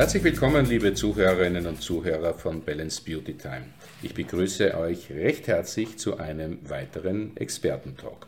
[0.00, 3.66] Herzlich willkommen, liebe Zuhörerinnen und Zuhörer von Balance Beauty Time.
[4.00, 8.26] Ich begrüße euch recht herzlich zu einem weiteren Expertentalk.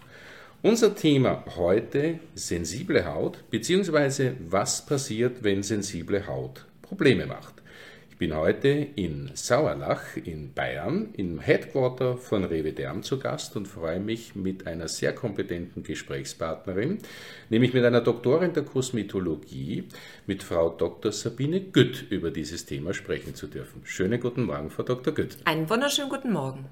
[0.61, 4.33] Unser Thema heute sensible Haut bzw.
[4.51, 7.62] was passiert, wenn sensible Haut Probleme macht
[8.23, 13.99] bin heute in Sauerlach in Bayern im Headquarter von Rewe Derm zu Gast und freue
[13.99, 16.99] mich mit einer sehr kompetenten Gesprächspartnerin,
[17.51, 19.89] nämlich mit einer Doktorin der Kosmetologie,
[20.29, 21.11] mit Frau Dr.
[21.11, 23.81] Sabine Gütt über dieses Thema sprechen zu dürfen.
[23.83, 25.13] Schönen guten Morgen, Frau Dr.
[25.13, 25.39] Gütt.
[25.45, 26.67] Einen wunderschönen guten Morgen.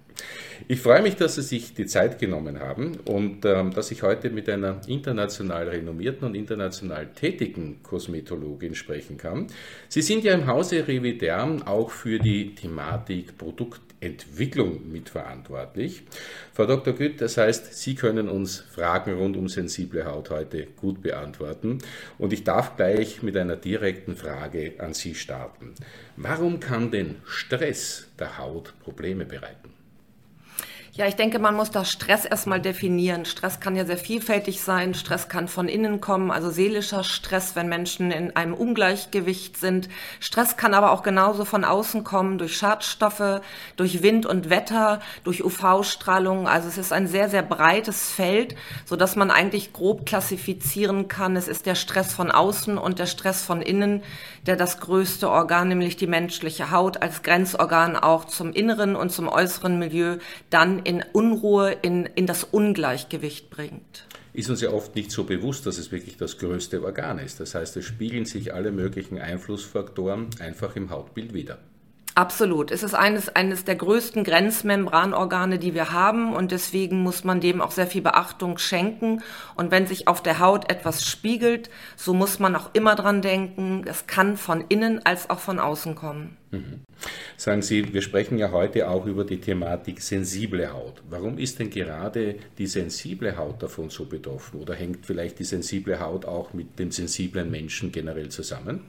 [0.68, 4.30] Ich freue mich, dass Sie sich die Zeit genommen haben und ähm, dass ich heute
[4.30, 9.48] mit einer international renommierten und international tätigen Kosmetologin sprechen kann.
[9.88, 16.02] Sie sind ja im Hause Rewe Derm Jahren auch für die Thematik Produktentwicklung mitverantwortlich.
[16.52, 16.92] Frau Dr.
[16.92, 21.78] Gütt, das heißt, Sie können uns Fragen rund um sensible Haut heute gut beantworten.
[22.18, 25.74] Und ich darf gleich mit einer direkten Frage an Sie starten.
[26.16, 29.79] Warum kann denn Stress der Haut Probleme bereiten?
[30.92, 33.24] Ja, ich denke, man muss da Stress erstmal definieren.
[33.24, 34.92] Stress kann ja sehr vielfältig sein.
[34.94, 39.88] Stress kann von innen kommen, also seelischer Stress, wenn Menschen in einem Ungleichgewicht sind.
[40.18, 43.40] Stress kann aber auch genauso von außen kommen, durch Schadstoffe,
[43.76, 46.48] durch Wind und Wetter, durch UV-Strahlung.
[46.48, 51.36] Also es ist ein sehr, sehr breites Feld, so dass man eigentlich grob klassifizieren kann.
[51.36, 54.02] Es ist der Stress von außen und der Stress von innen,
[54.44, 59.28] der das größte Organ, nämlich die menschliche Haut, als Grenzorgan auch zum inneren und zum
[59.28, 60.16] äußeren Milieu
[60.50, 64.06] dann in Unruhe, in, in das Ungleichgewicht bringt.
[64.32, 67.40] Ist uns ja oft nicht so bewusst, dass es wirklich das größte Organ ist.
[67.40, 71.58] Das heißt, es spiegeln sich alle möglichen Einflussfaktoren einfach im Hautbild wieder.
[72.14, 72.70] Absolut.
[72.70, 77.60] Es ist eines, eines der größten Grenzmembranorgane, die wir haben und deswegen muss man dem
[77.60, 79.22] auch sehr viel Beachtung schenken.
[79.54, 83.84] Und wenn sich auf der Haut etwas spiegelt, so muss man auch immer dran denken,
[83.86, 86.36] es kann von innen als auch von außen kommen.
[87.36, 91.02] Sagen Sie, wir sprechen ja heute auch über die Thematik sensible Haut.
[91.08, 94.60] Warum ist denn gerade die sensible Haut davon so betroffen?
[94.60, 98.80] Oder hängt vielleicht die sensible Haut auch mit dem sensiblen Menschen generell zusammen?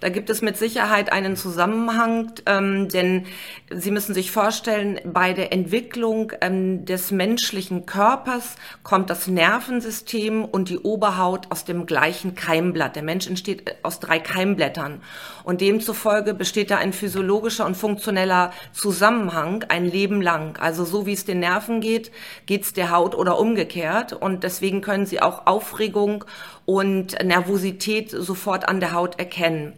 [0.00, 3.26] Da gibt es mit Sicherheit einen Zusammenhang, ähm, denn
[3.70, 10.70] Sie müssen sich vorstellen, bei der Entwicklung ähm, des menschlichen Körpers kommt das Nervensystem und
[10.70, 12.96] die Oberhaut aus dem gleichen Keimblatt.
[12.96, 15.02] Der Mensch entsteht aus drei Keimblättern
[15.44, 20.58] und demzufolge besteht da ein physiologischer und funktioneller Zusammenhang ein Leben lang.
[20.60, 22.12] Also so wie es den Nerven geht,
[22.46, 24.12] geht es der Haut oder umgekehrt.
[24.12, 26.24] Und deswegen können Sie auch Aufregung
[26.66, 29.72] und Nervosität sofort an der Haut erkennen.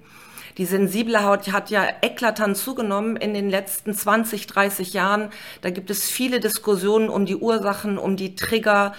[0.58, 5.30] Die sensible Haut hat ja eklatant zugenommen in den letzten 20, 30 Jahren.
[5.62, 8.92] Da gibt es viele Diskussionen um die Ursachen, um die Trigger.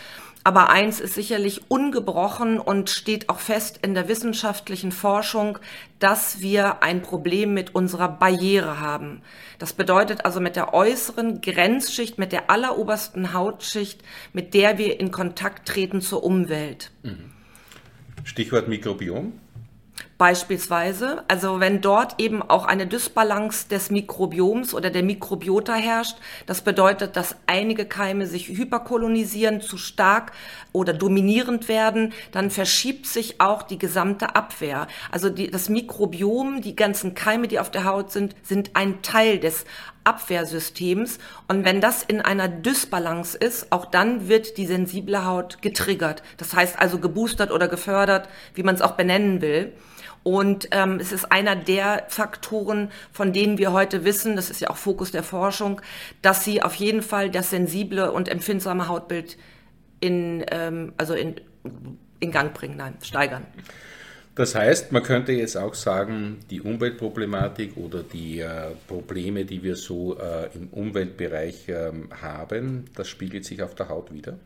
[0.45, 5.57] Aber eins ist sicherlich ungebrochen und steht auch fest in der wissenschaftlichen Forschung,
[5.99, 9.21] dass wir ein Problem mit unserer Barriere haben.
[9.57, 14.01] Das bedeutet also mit der äußeren Grenzschicht, mit der allerobersten Hautschicht,
[14.33, 16.91] mit der wir in Kontakt treten zur Umwelt.
[17.03, 17.31] Mhm.
[18.25, 19.39] Stichwort Mikrobiom.
[20.23, 26.61] Beispielsweise, also wenn dort eben auch eine Dysbalance des Mikrobioms oder der Mikrobiota herrscht, das
[26.61, 30.31] bedeutet, dass einige Keime sich hyperkolonisieren, zu stark
[30.71, 34.87] oder dominierend werden, dann verschiebt sich auch die gesamte Abwehr.
[35.11, 39.39] Also die, das Mikrobiom, die ganzen Keime, die auf der Haut sind, sind ein Teil
[39.39, 39.65] des
[40.03, 41.19] Abwehrsystems.
[41.47, 46.23] Und wenn das in einer Dysbalance ist, auch dann wird die sensible Haut getriggert.
[46.37, 49.73] Das heißt also geboostert oder gefördert, wie man es auch benennen will.
[50.23, 54.69] Und ähm, es ist einer der Faktoren, von denen wir heute wissen, das ist ja
[54.69, 55.81] auch Fokus der Forschung,
[56.21, 59.37] dass sie auf jeden Fall das sensible und empfindsame Hautbild
[59.99, 61.35] in, ähm, also in,
[62.21, 63.45] in Gang bringen, nein, steigern.
[64.35, 69.75] Das heißt, man könnte jetzt auch sagen, die Umweltproblematik oder die äh, Probleme, die wir
[69.75, 74.39] so äh, im Umweltbereich äh, haben, das spiegelt sich auf der Haut wieder?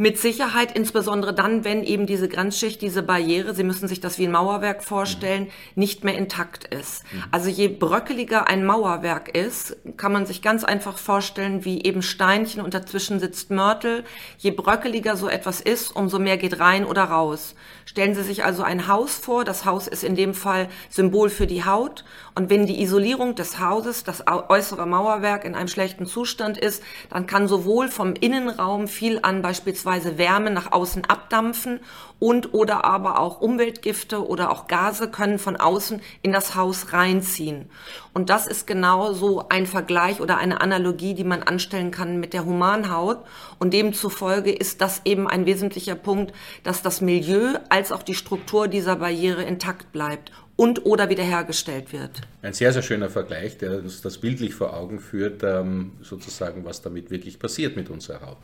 [0.00, 4.28] Mit Sicherheit, insbesondere dann, wenn eben diese Grenzschicht, diese Barriere, Sie müssen sich das wie
[4.28, 5.50] ein Mauerwerk vorstellen, mhm.
[5.74, 7.02] nicht mehr intakt ist.
[7.12, 7.24] Mhm.
[7.32, 12.62] Also je bröckeliger ein Mauerwerk ist, kann man sich ganz einfach vorstellen, wie eben Steinchen
[12.62, 14.04] und dazwischen sitzt Mörtel.
[14.38, 17.56] Je bröckeliger so etwas ist, umso mehr geht rein oder raus.
[17.84, 19.44] Stellen Sie sich also ein Haus vor.
[19.44, 22.04] Das Haus ist in dem Fall Symbol für die Haut.
[22.36, 27.26] Und wenn die Isolierung des Hauses, das äußere Mauerwerk in einem schlechten Zustand ist, dann
[27.26, 31.80] kann sowohl vom Innenraum viel an beispielsweise beispielsweise Wärme nach außen abdampfen
[32.18, 37.70] und oder aber auch Umweltgifte oder auch Gase können von außen in das Haus reinziehen.
[38.12, 42.34] Und das ist genau so ein Vergleich oder eine Analogie, die man anstellen kann mit
[42.34, 43.18] der Humanhaut.
[43.58, 48.68] Und demzufolge ist das eben ein wesentlicher Punkt, dass das Milieu als auch die Struktur
[48.68, 52.10] dieser Barriere intakt bleibt und oder wiederhergestellt wird.
[52.42, 56.82] Ein sehr, sehr schöner Vergleich, der uns das bildlich vor Augen führt, ähm, sozusagen, was
[56.82, 58.38] damit wirklich passiert mit unserer Haut.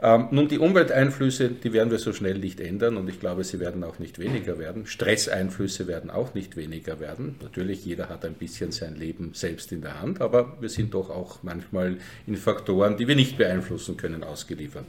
[0.00, 3.58] Ähm, nun, die Umwelteinflüsse, die werden wir so schnell nicht ändern und ich glaube, sie
[3.58, 4.86] werden auch nicht weniger werden.
[4.86, 7.34] Stresseinflüsse werden auch nicht weniger werden.
[7.42, 11.10] Natürlich, jeder hat ein bisschen sein Leben selbst in der Hand, aber wir sind doch
[11.10, 11.96] auch manchmal
[12.26, 14.86] in Faktoren, die wir nicht beeinflussen können, ausgeliefert.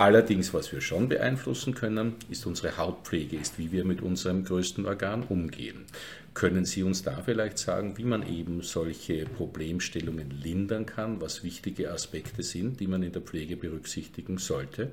[0.00, 4.86] Allerdings, was wir schon beeinflussen können, ist unsere Hautpflege, ist, wie wir mit unserem größten
[4.86, 5.84] Organ umgehen.
[6.32, 11.92] Können Sie uns da vielleicht sagen, wie man eben solche Problemstellungen lindern kann, was wichtige
[11.92, 14.88] Aspekte sind, die man in der Pflege berücksichtigen sollte?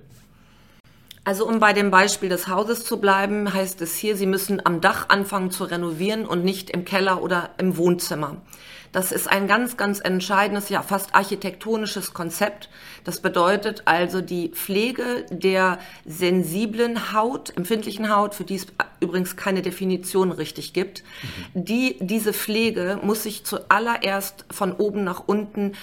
[1.23, 4.81] Also um bei dem Beispiel des Hauses zu bleiben, heißt es hier, Sie müssen am
[4.81, 8.41] Dach anfangen zu renovieren und nicht im Keller oder im Wohnzimmer.
[8.91, 12.69] Das ist ein ganz, ganz entscheidendes, ja fast architektonisches Konzept.
[13.03, 18.67] Das bedeutet also die Pflege der sensiblen Haut, empfindlichen Haut, für die es
[18.99, 21.03] übrigens keine Definition richtig gibt.
[21.53, 21.65] Mhm.
[21.65, 25.73] Die, diese Pflege muss sich zuallererst von oben nach unten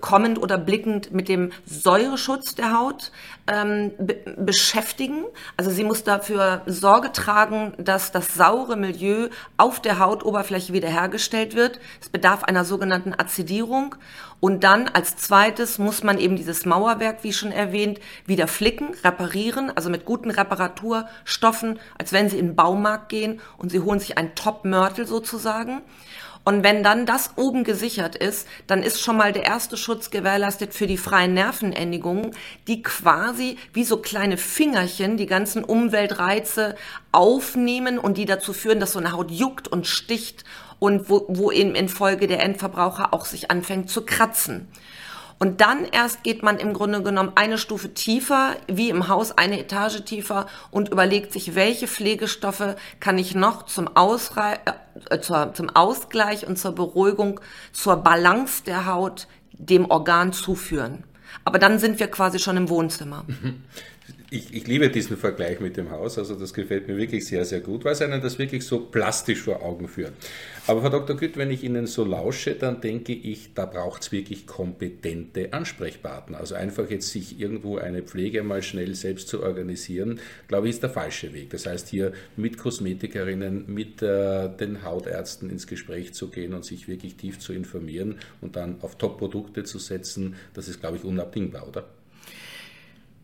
[0.00, 3.10] kommend oder blickend mit dem Säureschutz der Haut
[3.46, 5.24] ähm, be beschäftigen.
[5.56, 11.80] Also sie muss dafür Sorge tragen, dass das saure Milieu auf der Hautoberfläche wiederhergestellt wird.
[12.00, 13.94] Es bedarf einer sogenannten Azidierung.
[14.40, 19.70] Und dann als zweites muss man eben dieses Mauerwerk, wie schon erwähnt, wieder flicken, reparieren,
[19.76, 24.16] also mit guten Reparaturstoffen, als wenn Sie in den Baumarkt gehen und Sie holen sich
[24.16, 25.82] ein Top-Mörtel sozusagen.
[26.42, 30.72] Und wenn dann das oben gesichert ist, dann ist schon mal der erste Schutz gewährleistet
[30.72, 32.30] für die freien Nervenendigungen,
[32.66, 36.76] die quasi wie so kleine Fingerchen die ganzen Umweltreize
[37.12, 40.44] aufnehmen und die dazu führen, dass so eine Haut juckt und sticht
[40.78, 44.66] und wo, wo eben infolge der Endverbraucher auch sich anfängt zu kratzen.
[45.42, 49.58] Und dann erst geht man im Grunde genommen eine Stufe tiefer, wie im Haus eine
[49.58, 54.60] Etage tiefer und überlegt sich, welche Pflegestoffe kann ich noch zum, Ausrei
[55.08, 57.40] äh, zur, zum Ausgleich und zur Beruhigung,
[57.72, 61.04] zur Balance der Haut dem Organ zuführen.
[61.46, 63.24] Aber dann sind wir quasi schon im Wohnzimmer.
[64.32, 67.58] Ich, ich, liebe diesen Vergleich mit dem Haus, also das gefällt mir wirklich sehr, sehr
[67.58, 70.12] gut, weil es einem das wirklich so plastisch vor Augen führt.
[70.68, 71.16] Aber Frau Dr.
[71.16, 76.38] Gütt, wenn ich Ihnen so lausche, dann denke ich, da braucht es wirklich kompetente Ansprechpartner.
[76.38, 80.84] Also einfach jetzt sich irgendwo eine Pflege mal schnell selbst zu organisieren, glaube ich, ist
[80.84, 81.50] der falsche Weg.
[81.50, 86.86] Das heißt, hier mit Kosmetikerinnen, mit äh, den Hautärzten ins Gespräch zu gehen und sich
[86.86, 91.66] wirklich tief zu informieren und dann auf Top-Produkte zu setzen, das ist, glaube ich, unabdingbar,
[91.66, 91.84] oder?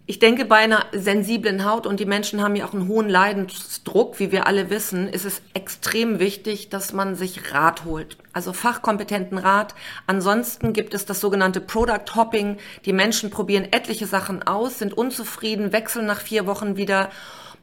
[0.08, 4.20] Ich denke, bei einer sensiblen Haut, und die Menschen haben ja auch einen hohen Leidensdruck,
[4.20, 8.16] wie wir alle wissen, ist es extrem wichtig, dass man sich Rat holt.
[8.32, 9.74] Also fachkompetenten Rat.
[10.06, 12.58] Ansonsten gibt es das sogenannte Product Hopping.
[12.84, 17.10] Die Menschen probieren etliche Sachen aus, sind unzufrieden, wechseln nach vier Wochen wieder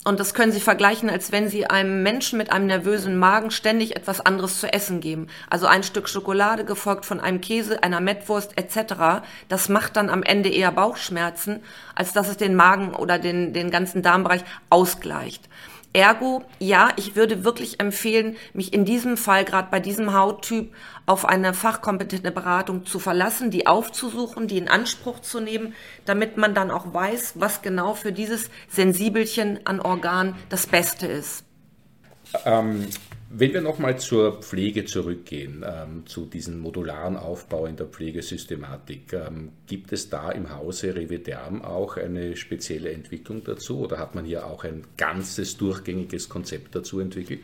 [0.05, 3.95] und das können Sie vergleichen, als wenn Sie einem Menschen mit einem nervösen Magen ständig
[3.95, 5.27] etwas anderes zu essen geben.
[5.49, 9.23] Also ein Stück Schokolade gefolgt von einem Käse, einer Mettwurst etc.
[9.47, 11.63] Das macht dann am Ende eher Bauchschmerzen,
[11.95, 15.47] als dass es den Magen oder den, den ganzen Darmbereich ausgleicht.
[15.93, 20.73] Ergo, ja, ich würde wirklich empfehlen, mich in diesem Fall, gerade bei diesem Hauttyp,
[21.05, 25.75] auf eine fachkompetente Beratung zu verlassen, die aufzusuchen, die in Anspruch zu nehmen,
[26.05, 31.45] damit man dann auch weiß, was genau für dieses Sensibelchen an Organ das Beste ist.
[32.45, 32.87] Ähm,
[33.35, 39.49] wenn wir nochmal zur Pflege zurückgehen, ähm, zu diesem modularen Aufbau in der Pflegesystematik, ähm,
[39.65, 44.45] gibt es da im Hause Revederm auch eine spezielle Entwicklung dazu oder hat man hier
[44.45, 47.41] auch ein ganzes durchgängiges Konzept dazu entwickelt?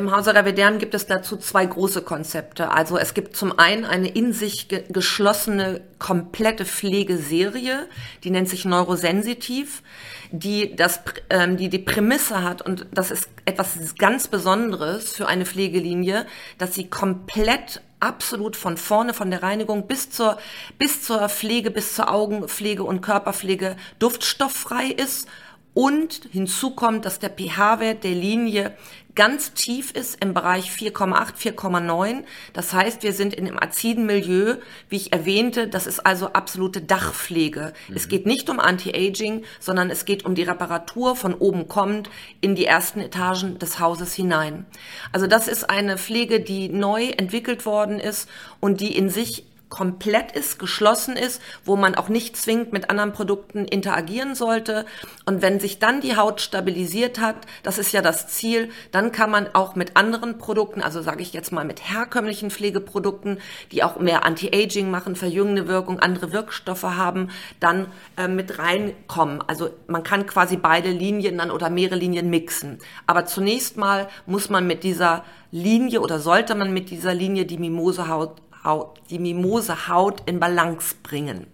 [0.00, 2.70] Im Hause Revedern gibt es dazu zwei große Konzepte.
[2.70, 7.86] Also es gibt zum einen eine in sich ge geschlossene, komplette Pflegeserie,
[8.24, 9.82] die nennt sich Neurosensitiv,
[10.30, 15.44] die, das, ähm, die die Prämisse hat, und das ist etwas ganz Besonderes für eine
[15.44, 16.24] Pflegelinie,
[16.56, 20.38] dass sie komplett absolut von vorne, von der Reinigung bis zur,
[20.78, 25.28] bis zur Pflege, bis zur Augenpflege und Körperpflege duftstofffrei ist
[25.74, 28.74] und hinzu kommt, dass der pH-Wert der Linie
[29.14, 32.24] ganz tief ist im Bereich 4,8, 4,9.
[32.52, 34.56] Das heißt, wir sind in einem aziden Milieu,
[34.88, 37.72] wie ich erwähnte, das ist also absolute Dachpflege.
[37.88, 37.96] Mhm.
[37.96, 42.08] Es geht nicht um Anti-Aging, sondern es geht um die Reparatur von oben kommend
[42.40, 44.66] in die ersten Etagen des Hauses hinein.
[45.12, 48.28] Also das ist eine Pflege, die neu entwickelt worden ist
[48.60, 53.12] und die in sich komplett ist, geschlossen ist, wo man auch nicht zwingend mit anderen
[53.12, 54.84] Produkten interagieren sollte.
[55.24, 59.30] Und wenn sich dann die Haut stabilisiert hat, das ist ja das Ziel, dann kann
[59.30, 63.38] man auch mit anderen Produkten, also sage ich jetzt mal mit herkömmlichen Pflegeprodukten,
[63.72, 67.86] die auch mehr Anti-Aging machen, verjüngende Wirkung, andere Wirkstoffe haben, dann
[68.16, 69.42] äh, mit reinkommen.
[69.46, 72.78] Also man kann quasi beide Linien dann oder mehrere Linien mixen.
[73.06, 77.58] Aber zunächst mal muss man mit dieser Linie oder sollte man mit dieser Linie die
[77.58, 81.46] Mimosehaut Haut, die Mimosehaut in Balance bringen.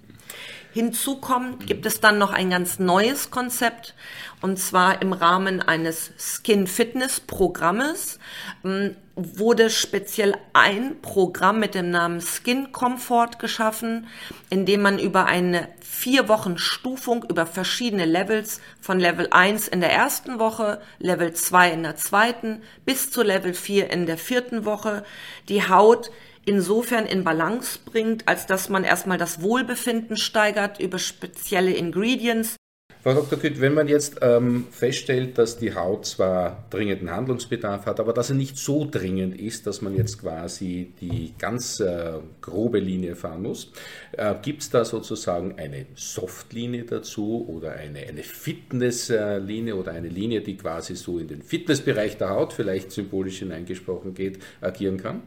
[0.76, 3.94] Hinzu kommt, gibt es dann noch ein ganz neues Konzept
[4.42, 8.18] und zwar im Rahmen eines Skin Fitness Programmes
[8.62, 14.06] ähm, wurde speziell ein Programm mit dem Namen Skin Comfort geschaffen,
[14.50, 19.80] in dem man über eine vier Wochen Stufung über verschiedene Levels von Level 1 in
[19.80, 24.66] der ersten Woche, Level 2 in der zweiten bis zu Level 4 in der vierten
[24.66, 25.04] Woche
[25.48, 26.10] die Haut
[26.46, 32.56] insofern in Balance bringt, als dass man erstmal das Wohlbefinden steigert über spezielle Ingredients.
[33.02, 33.38] Frau Dr.
[33.38, 38.30] Kütt, wenn man jetzt ähm, feststellt, dass die Haut zwar dringenden Handlungsbedarf hat, aber dass
[38.30, 43.42] er nicht so dringend ist, dass man jetzt quasi die ganz äh, grobe Linie fahren
[43.42, 43.70] muss,
[44.10, 50.40] äh, gibt es da sozusagen eine Softlinie dazu oder eine, eine Fitnesslinie oder eine Linie,
[50.40, 55.22] die quasi so in den Fitnessbereich der Haut, vielleicht symbolisch hineingesprochen geht, agieren kann?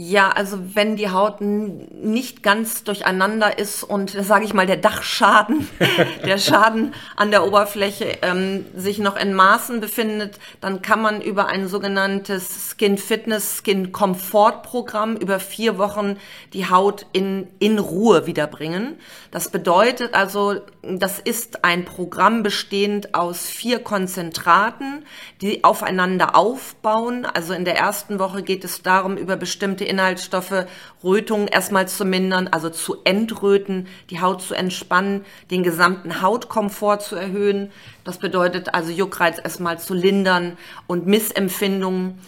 [0.00, 5.68] Ja, also wenn die Haut nicht ganz durcheinander ist und, sage ich mal, der Dachschaden,
[6.24, 11.48] der Schaden an der Oberfläche ähm, sich noch in Maßen befindet, dann kann man über
[11.48, 16.16] ein sogenanntes Skin Fitness, Skin Comfort Programm über vier Wochen
[16.52, 19.00] die Haut in, in Ruhe wiederbringen.
[19.32, 25.04] Das bedeutet also, das ist ein Programm bestehend aus vier Konzentraten,
[25.42, 27.26] die aufeinander aufbauen.
[27.26, 30.66] Also in der ersten Woche geht es darum, über bestimmte Inhaltsstoffe
[31.02, 37.16] Rötungen erstmal zu mindern, also zu entröten, die Haut zu entspannen, den gesamten Hautkomfort zu
[37.16, 37.72] erhöhen.
[38.04, 42.18] Das bedeutet also Juckreiz erstmal zu lindern und Missempfindungen.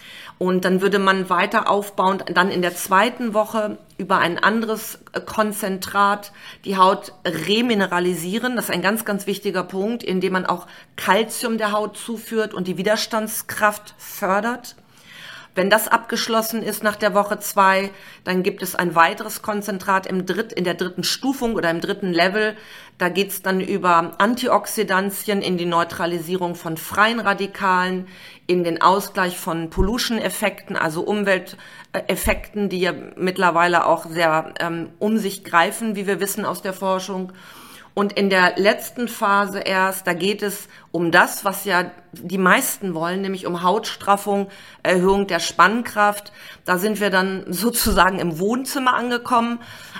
[0.40, 6.32] Und dann würde man weiter aufbauen, dann in der zweiten Woche über ein anderes Konzentrat
[6.64, 8.56] die Haut remineralisieren.
[8.56, 12.68] Das ist ein ganz, ganz wichtiger Punkt, indem man auch Kalzium der Haut zuführt und
[12.68, 14.76] die Widerstandskraft fördert.
[15.54, 17.90] Wenn das abgeschlossen ist nach der Woche zwei,
[18.22, 22.12] dann gibt es ein weiteres Konzentrat im Dritt, in der dritten Stufung oder im dritten
[22.12, 22.56] Level.
[22.98, 28.06] Da geht's dann über Antioxidantien in die Neutralisierung von freien Radikalen,
[28.46, 35.42] in den Ausgleich von Pollution-Effekten, also Umwelteffekten, die ja mittlerweile auch sehr ähm, um sich
[35.42, 37.32] greifen, wie wir wissen aus der Forschung.
[38.00, 42.94] Und in der letzten Phase erst, da geht es um das, was ja die meisten
[42.94, 44.48] wollen, nämlich um Hautstraffung,
[44.82, 46.32] Erhöhung der Spannkraft.
[46.64, 49.58] Da sind wir dann sozusagen im Wohnzimmer angekommen.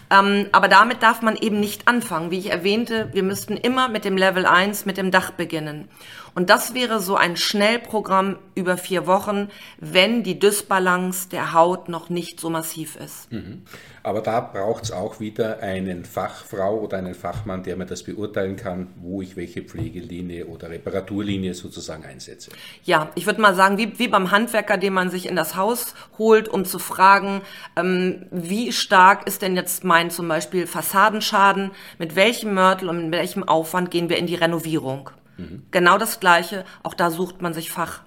[0.09, 2.31] Ähm, aber damit darf man eben nicht anfangen.
[2.31, 5.87] Wie ich erwähnte, wir müssten immer mit dem Level 1, mit dem Dach beginnen.
[6.35, 12.11] Und das wäre so ein Schnellprogramm über vier Wochen, wenn die Dysbalance der Haut noch
[12.11, 13.33] nicht so massiv ist.
[13.33, 13.63] Mhm.
[14.03, 18.57] Aber da braucht es auch wieder einen Fachfrau oder einen Fachmann, der mir das beurteilen
[18.57, 22.51] kann, wo ich welche Pflegelinie oder Reparaturlinie sozusagen einsetze.
[22.85, 25.95] Ja, ich würde mal sagen, wie, wie beim Handwerker, den man sich in das Haus
[26.17, 27.43] holt, um zu fragen,
[27.77, 33.13] ähm, wie stark ist denn jetzt mein zum Beispiel Fassadenschaden, mit welchem Mörtel und mit
[33.13, 35.11] welchem Aufwand gehen wir in die Renovierung.
[35.41, 35.63] Mhm.
[35.71, 38.03] Genau das Gleiche, auch da sucht man sich Fach.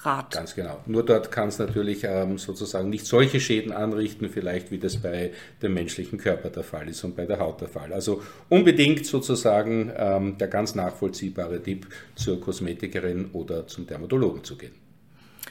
[0.00, 0.30] Rat.
[0.32, 0.78] Ganz genau.
[0.86, 5.32] Nur dort kann es natürlich ähm, sozusagen nicht solche Schäden anrichten, vielleicht wie das bei
[5.60, 7.92] dem menschlichen Körper der Fall ist und bei der Haut der Fall.
[7.92, 14.74] Also unbedingt sozusagen ähm, der ganz nachvollziehbare Tipp zur Kosmetikerin oder zum Dermatologen zu gehen.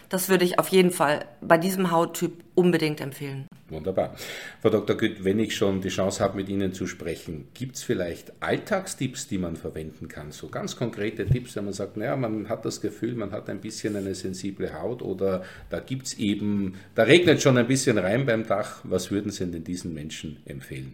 [0.08, 3.47] Das würde ich auf jeden Fall bei diesem Hauttyp unbedingt empfehlen.
[3.70, 4.16] Wunderbar.
[4.62, 4.96] Frau Dr.
[4.96, 9.28] Gütt, wenn ich schon die Chance habe, mit Ihnen zu sprechen, gibt es vielleicht Alltagstipps,
[9.28, 10.32] die man verwenden kann?
[10.32, 13.60] So ganz konkrete Tipps, wenn man sagt, naja, man hat das Gefühl, man hat ein
[13.60, 18.26] bisschen eine sensible Haut oder da gibt es eben, da regnet schon ein bisschen rein
[18.26, 18.80] beim Dach.
[18.84, 20.94] Was würden Sie denn diesen Menschen empfehlen?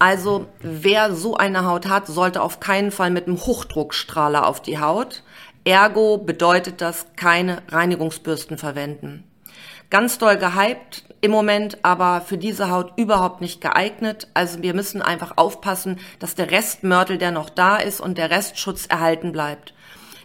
[0.00, 4.80] Also wer so eine Haut hat, sollte auf keinen Fall mit einem Hochdruckstrahler auf die
[4.80, 5.22] Haut.
[5.62, 9.22] Ergo bedeutet das keine Reinigungsbürsten verwenden.
[9.90, 14.26] Ganz doll gehypt im Moment, aber für diese Haut überhaupt nicht geeignet.
[14.34, 18.86] Also wir müssen einfach aufpassen, dass der Restmörtel, der noch da ist und der Restschutz
[18.86, 19.72] erhalten bleibt.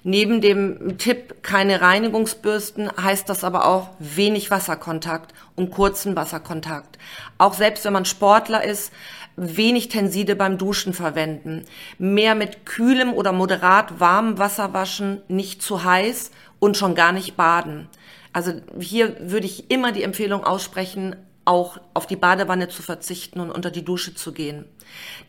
[0.03, 6.97] Neben dem Tipp keine Reinigungsbürsten heißt das aber auch wenig Wasserkontakt und kurzen Wasserkontakt.
[7.37, 8.91] Auch selbst wenn man Sportler ist,
[9.35, 11.65] wenig Tenside beim Duschen verwenden,
[11.99, 17.37] mehr mit kühlem oder moderat warmem Wasser waschen, nicht zu heiß und schon gar nicht
[17.37, 17.87] baden.
[18.37, 23.49] Also hier würde ich immer die Empfehlung aussprechen, auch auf die Badewanne zu verzichten und
[23.49, 24.65] unter die Dusche zu gehen.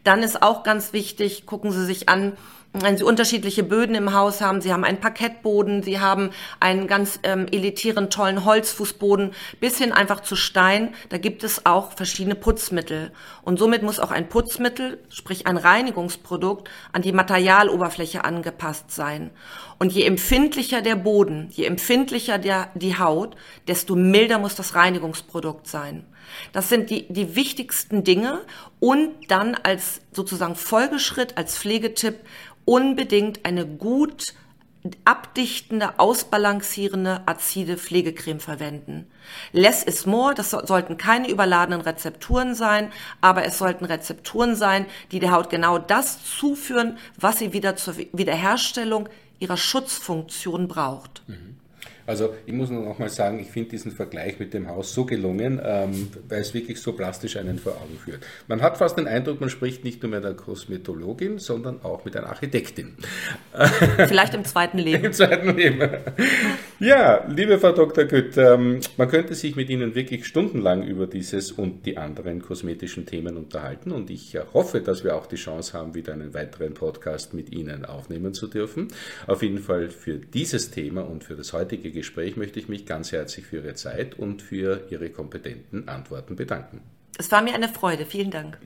[0.05, 2.37] Dann ist auch ganz wichtig, gucken Sie sich an,
[2.75, 7.19] wenn Sie unterschiedliche Böden im Haus haben, Sie haben einen Parkettboden, Sie haben einen ganz
[7.23, 13.13] ähm, elitären, tollen Holzfußboden, bis hin einfach zu Stein, da gibt es auch verschiedene Putzmittel.
[13.43, 19.31] Und somit muss auch ein Putzmittel, sprich ein Reinigungsprodukt, an die Materialoberfläche angepasst sein.
[19.79, 25.67] Und je empfindlicher der Boden, je empfindlicher der, die Haut, desto milder muss das Reinigungsprodukt
[25.67, 26.05] sein.
[26.53, 28.41] Das sind die, die wichtigsten Dinge.
[28.81, 32.17] Und dann als sozusagen Folgeschritt, als Pflegetipp,
[32.69, 34.35] unbedingt eine gut
[35.07, 39.07] abdichtende, ausbalancierende, azide Pflegecreme verwenden.
[39.53, 45.19] Less is more, das sollten keine überladenen Rezepturen sein, aber es sollten Rezepturen sein, die
[45.19, 49.09] der Haut genau das zuführen, was sie wieder zur Wiederherstellung
[49.39, 51.23] ihrer Schutzfunktion braucht.
[51.27, 51.58] Mhm.
[52.09, 55.61] Also ich muss noch mal sagen, ich finde diesen Vergleich mit dem Haus so gelungen,
[55.63, 58.25] ähm, weil es wirklich so plastisch einen vor Augen führt.
[58.47, 62.17] Man hat fast den Eindruck, man spricht nicht nur mit einer Kosmetologin, sondern auch mit
[62.17, 62.97] einer Architektin.
[63.99, 65.05] Vielleicht im zweiten Leben.
[65.09, 65.91] Im zweiten Leben.
[66.81, 68.05] Ja, liebe Frau Dr.
[68.05, 73.05] Gütt, ähm, man könnte sich mit Ihnen wirklich stundenlang über dieses und die anderen kosmetischen
[73.05, 77.35] Themen unterhalten und ich hoffe, dass wir auch die Chance haben, wieder einen weiteren Podcast
[77.35, 78.87] mit Ihnen aufnehmen zu dürfen.
[79.27, 83.11] Auf jeden Fall für dieses Thema und für das heutige Gespräch möchte ich mich ganz
[83.11, 86.81] herzlich für Ihre Zeit und für Ihre kompetenten Antworten bedanken.
[87.21, 88.07] Es war mir eine Freude.
[88.07, 88.59] Vielen Dank.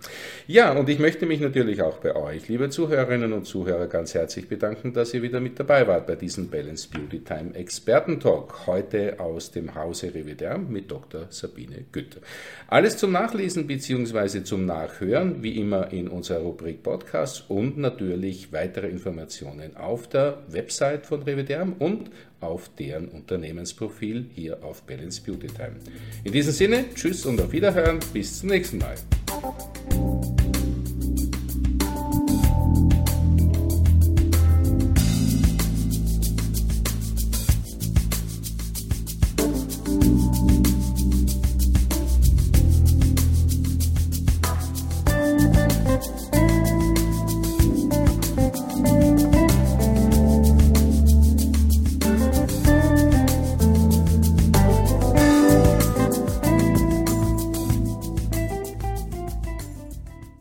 [0.47, 4.47] Ja, und ich möchte mich natürlich auch bei euch, liebe Zuhörerinnen und Zuhörer, ganz herzlich
[4.47, 8.67] bedanken, dass ihr wieder mit dabei wart bei diesem Balance Beauty Time Expertentalk.
[8.67, 11.29] Heute aus dem Hause Reviderm mit Dr.
[11.31, 12.21] Sabine Gütter.
[12.69, 14.45] Alles zum Nachlesen bzw.
[14.45, 21.07] zum Nachhören, wie immer in unserer Rubrik Podcasts und natürlich weitere Informationen auf der Website
[21.07, 22.11] von Reviderm und
[22.43, 25.77] auf deren Unternehmensprofil hier auf Balance Beauty Time.
[26.25, 28.97] In diesem Sinne, tschüss und auf Wiederhören, bis zum nächsten Mal.